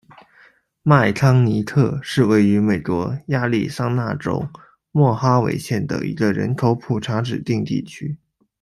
[0.81, 4.49] 麦康尼科是位于美国亚利桑那州
[4.91, 8.17] 莫哈维县的一个人口普查指定地区。